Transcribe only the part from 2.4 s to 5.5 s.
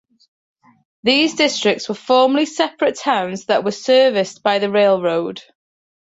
separate towns that were serviced by the railroad.